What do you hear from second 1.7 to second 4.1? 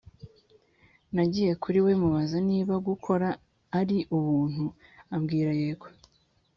we mubaza niba gukora ari